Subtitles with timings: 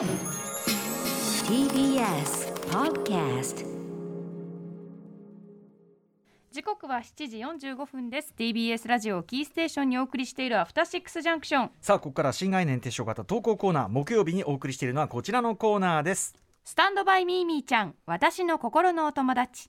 [0.00, 0.08] TBS
[2.70, 3.66] Podcast
[6.50, 8.32] 時刻は7時45分です。
[8.34, 11.70] TBS ラジオキーステーションにお送りしているアフターシックスジャンクション。
[11.82, 16.34] さあここから新概念提唱型投稿コーナー木曜日にお送りしているのはこちらのコーナーです。
[16.64, 19.68] スタンドバイミーミーちゃん私の心のお友達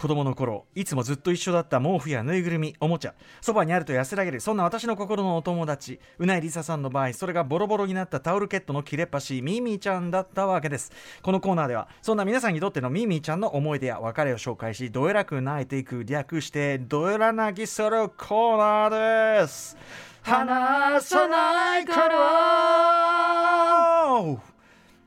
[0.00, 3.12] 子供の頃いつもずっと一緒だった毛布やぬいぐるみおもちゃ
[3.42, 10.90] そばにあると安らげるそんな私の心のお友達うないりささんの場合それがボロボロになったタオルケットの切れっ端ミーミーちゃんだったわけです。
[11.20, 19.76] このコーナーではそんな皆さんにとってのミーミーちゃんの思い出や別れを紹介しどえらく泣いていく略してどえら泣きするコーナーです。
[20.22, 22.16] 話さないから。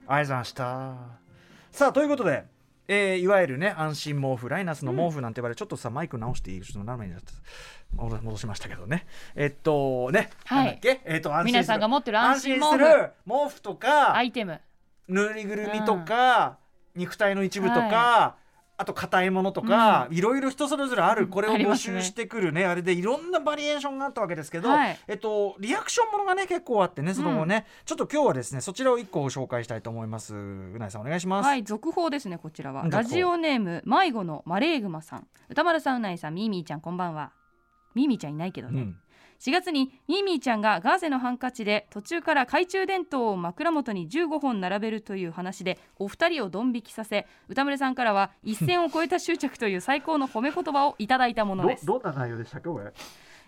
[0.06, 0.94] ありがとうございました。
[1.72, 2.46] さあということで
[2.94, 7.32] えーいわゆるね安心毛布ライナスの毛布なんて言われ、ちょっとさマイク直していいちょっと斜めになって
[7.96, 9.06] 戻戻しましたけどね。
[9.36, 10.80] えっとね、はい。
[11.06, 14.60] えっと皆さんが持ってる安心する毛布とか、アイテム。
[15.08, 16.58] ぬいぐるみとか、
[16.96, 18.36] 肉体の一部とか、
[18.84, 21.30] あと硬いものとか、いろいろ人それぞれある。
[21.30, 22.66] これを募集してくるね。
[22.66, 25.00] あれでいろんなバリエーションがあったわけですけど、はい。
[25.08, 30.36] えっと、リアクションものがね結構あってねその後ね、ちょっと今日はですねそちらを一個ご紹介したいと思います。
[30.36, 31.46] うないさんお願いします。
[31.46, 32.86] はい続報ですねこちらは。
[32.90, 35.28] ラジオネーム迷子のマレーグマさん。
[35.50, 37.32] 歌丸さんうないさんミーミーちゃんこんばんは。
[37.96, 38.98] ミーミーちゃんいないけどね、うん
[39.44, 51.86] 4月にミーミーちゃんがガーゼのハンカチで途中から懐中電灯を枕元に15本並べるという話でお二人をドン引きさせ歌村さんからは一線を越えた執着という最高の褒め言葉をいただいたものです。
[51.86, 52.94] どどんな内容でしたっけこれ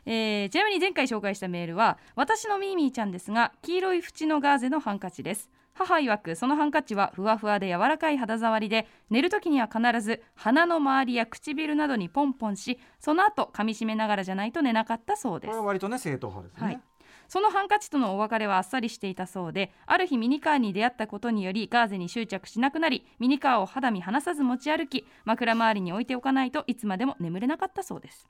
[0.05, 5.49] えーちなみに前回紹介したメールは私のミーミーちゃんですが黄色い縁のガーゼのハンカチです。
[5.75, 15.49] 母曰くそのハンカチはふわふわで柔らかい肌触りで寝る時には必ず鼻の周りや唇などにポンポンしその後噛み締めながらじゃないと寝なかったそうです。
[15.49, 16.67] これは割とね正統派ですね。
[16.67, 16.81] はい。
[17.27, 28.29] そのハンカチとのお別れはあっさりしていたそうである日ミニカーに出会ったことによりガーゼに執着しなくなりミニカーを肌身離さず持ち歩き枕周りに置いておかないといつまでも眠れなかったそうです。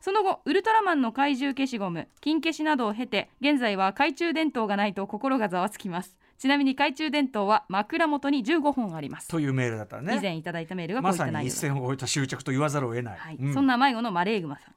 [0.00, 10.16] その後ウルトラマンの怪獣消しゴム金消しなどを経て現在は懐中電灯がないと心がざわつきますちなみに懐中電灯は枕元に15本あります、というメールだったらね。
[10.16, 13.18] 以前いただいたメールがこうまいった内容さに一線を越えた執着と言わざるを得ない。
[13.18, 14.74] はいうんそんな迷子のマレーグマさん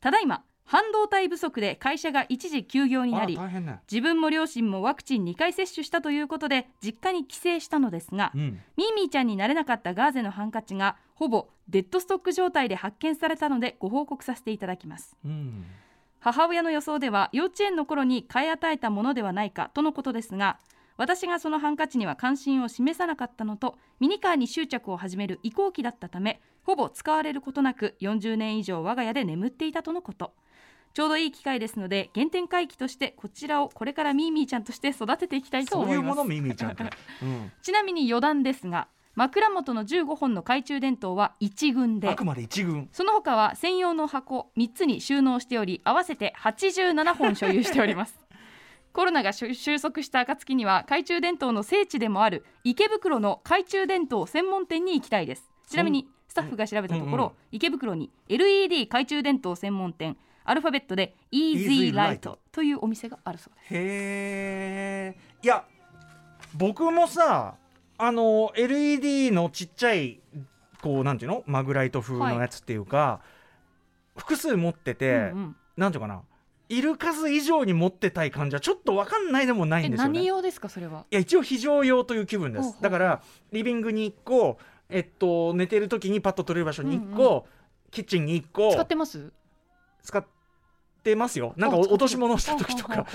[0.00, 3.80] ただいま半導体不足で会社が一時休業になりね。
[3.90, 8.60] 自分も両親もワクチン2回接種したということで実家に帰省したのですが、うん。
[8.76, 15.64] ミーミーちゃんになれなかったガーゼのハンカチがほぼデッドストック状態で発見されたのでご報告させていただきますうん。
[16.18, 20.58] 母親の予想では幼稚園の頃に買い与えたものではないかとのことですが
[20.96, 30.32] 私がそのハンカチには関心を示さなかったのとミニカーに執着を始める移行期だったためほぼ使われることなく40年以上我が家で眠っていたとのこと。
[30.94, 35.96] ちょうどいい機会ですので原点回帰としてこちらをこれからミーミーちゃんとして育てていきたいと思います。
[35.96, 36.54] そういうものミミィ
[37.60, 42.88] ちなみに余談ですが枕元の15本の懐中電灯は1軍であくまで一軍。
[42.92, 48.18] その他は専用の箱3つに収納しており合わせて87本所有しております
[48.96, 55.44] コロナが収収束した暁には懐中電灯の聖地でもある池袋の懐中電灯専門店に行きたいです。
[55.68, 63.74] ちなみにスタッフが調べたところ、うんうん池袋に LED 懐中電灯専門店アルファベットで Easy Easy Light Light というお店があるそうです。
[63.74, 65.16] へえ。
[65.42, 65.66] いや、
[66.56, 67.56] 僕もさ、
[67.98, 70.20] あの LED のちっちゃい
[70.80, 71.44] こうなんていうの？
[71.44, 73.20] マグライト風のやつっていうか、
[74.16, 75.56] 複数持ってて、うんうん。
[75.76, 76.22] なんていうかな？
[76.68, 80.18] いる数以上に持ってたい感じはちょっとわかんないでもないえんですよね。
[80.18, 81.06] 何用ですかそれは？
[81.10, 82.76] いや一応非常用という気分です。
[82.80, 83.22] だから
[83.52, 87.56] リビングに1個えっと寝てる時にパッと取れる場所に1個、うん
[87.92, 88.72] キッチンに1個。
[88.72, 89.32] 使ってます？
[90.02, 90.26] 使っ
[91.06, 91.54] てますよ。
[91.56, 93.06] なんか落とし物した時とか。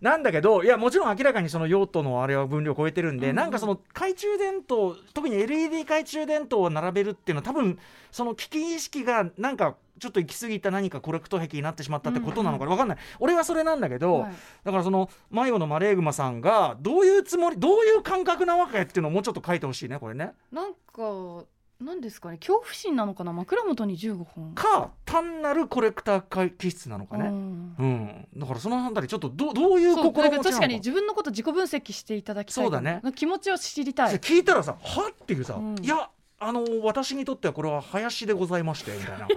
[0.00, 3.36] なんだけどいやもちろん明らかにその用途のあれは分量を超えてるんで、うんうん。
[3.36, 7.78] なんかその懐中電灯特に LED 懐中電灯を並べるっていうのは多分
[8.10, 14.32] その危機意識がなんかちょっと行き過ぎた何かコレクト癖になってしまったってことなのか分かんない、俺はそれなんだけど、はい。
[14.64, 20.32] だからその迷子のマレーグマさんがどういうつもりどういう感覚なわけっていうのをもうちょっと書いてほしいねこれね。
[20.50, 21.44] なんか
[21.82, 24.54] なんですかね恐怖心なのかな枕元に15本。
[24.54, 27.26] か単なるコレクター気質なのかね。
[27.26, 27.74] うん。
[27.78, 33.02] うん、だからそのあたりちょっとどどういう心持ち確かに自分のこと自己分析していただきたいそうだね。
[33.14, 34.16] 気持ちを知りたい。
[34.18, 35.76] 聞いたらさはっていうさ、うん。
[35.82, 36.08] いや
[36.42, 39.28] あの私にとってはこれは林でございましてみたいな。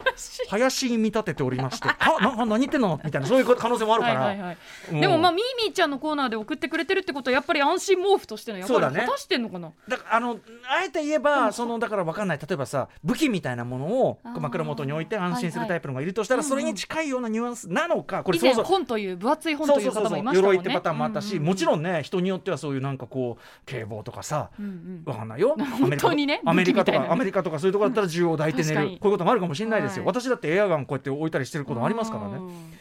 [0.50, 0.86] 林。
[0.90, 1.88] に見立てておりまして。
[1.88, 3.00] あな何言ってんの？
[3.04, 3.28] みたいな。
[3.28, 4.57] そういう可能性もあるから、はい
[4.92, 12.40] でもまあミーミーちゃんのコーナーで送ってくれてるってことはやっぱり安心毛布としての役割を果たしてんのかな、だからあのあえて言えばそのだから分かんない。
[12.40, 20.57] 例えばさ武器みたいなものを枕元に置いて安心するタイプのがいるとしたら、はいはいそれに近いようなニュアンスなのかこれそうそう本という分厚い本という方もいましたもんね。
[20.57, 25.04] 鎧ってパターンもあったし、うんうんもちろんね人によってはそういうなんかこう警棒とかさうんうん。
[25.06, 25.56] わかんないよ。
[25.80, 26.42] 本当にね。
[26.46, 30.13] アメリカとかアメリカとかそういうところだったら銃を抱いて寝る、こういうこともあるかもしれないですよ、はい。
[30.13, 32.36] 私だってエアガンこうやって置いたりしてることもありますからね。
[32.38, 32.74] うん。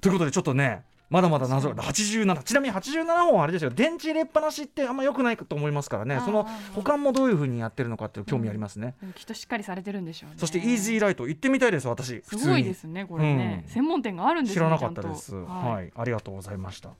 [0.00, 1.74] ということでちょっとねまだまだ謎。
[1.74, 3.70] が87ちなみに87本はあれですよ。
[3.70, 6.20] 電池入れっぱなしってあんま良くないと思いますからね。
[6.24, 10.36] その保管もどういうふうにやってるのかっていう興味ありますね、でもきっとしっかりされてるんでしょうね。
[10.38, 12.22] そしてイージーライト行ってみたいです私。
[12.22, 13.72] すごいですねこれね、うん。
[13.72, 15.34] 専門店があるんですね知らなかったです。
[15.34, 15.88] ははい。
[15.88, 16.90] い、ありがとうございました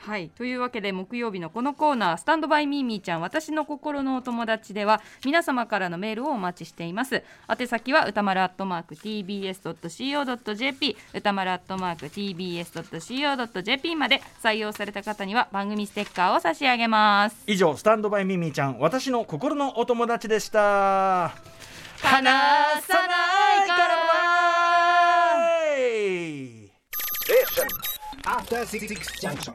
[0.00, 7.22] はい、というわけで木曜日のこのコーナー「スタンドバイミーミーちゃん私の心のお友達」では皆様からのメールをお待ちしています。
[7.48, 14.22] 宛先は歌丸アットマーク TBS.CO.JP 歌丸アットマーク TBS.CO.JP まで。
[14.42, 17.36] 採用された方には番組ステッカーを差し上げます。
[17.46, 21.32] 以上スタンドバイミミィちゃん私の心のお友達でした。
[22.02, 22.30] 離
[22.80, 23.96] さないから。
[23.96, 24.00] バ
[25.76, 26.70] イ
[28.24, 29.54] After Six Junction.